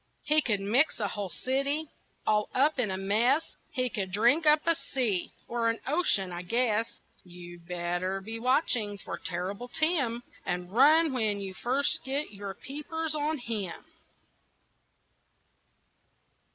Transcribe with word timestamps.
He 0.23 0.41
could 0.41 0.59
mix 0.61 0.99
a 0.99 1.09
whole 1.09 1.29
city 1.29 1.87
All 2.25 2.49
up 2.55 2.79
in 2.79 2.89
a 2.89 2.97
mess, 2.97 3.55
He 3.69 3.87
could 3.87 4.11
drink 4.11 4.47
up 4.47 4.65
a 4.65 4.73
sea 4.73 5.31
Or 5.47 5.69
an 5.69 5.77
ocean, 5.85 6.31
I 6.31 6.41
guess. 6.41 6.87
You'd 7.23 7.67
better 7.67 8.19
be 8.19 8.39
watching 8.39 8.97
for 8.97 9.19
Terrible 9.19 9.67
Tim, 9.67 10.23
And 10.43 10.71
run 10.71 11.13
when 11.13 11.39
you 11.39 11.53
first 11.53 11.99
get 12.03 12.31
your 12.33 12.55
peepers 12.55 13.13
on 13.13 13.37
him. 13.37 13.85